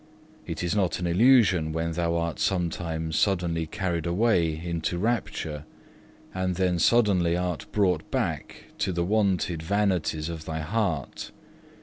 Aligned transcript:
It 0.47 0.63
is 0.63 0.75
not 0.75 0.97
an 0.97 1.05
illusion 1.05 1.73
when 1.73 1.91
thou 1.91 2.15
art 2.17 2.39
sometimes 2.39 3.15
suddenly 3.19 3.67
carried 3.67 4.07
away 4.07 4.57
into 4.57 4.97
rapture, 4.97 5.63
and 6.33 6.55
then 6.55 6.79
suddenly 6.79 7.37
art 7.37 7.71
brought 7.71 8.09
back 8.09 8.71
to 8.79 8.91
the 8.91 9.05
wonted 9.05 9.61
vanities 9.61 10.27
of 10.27 10.45
thy 10.45 10.61
heart. 10.61 11.29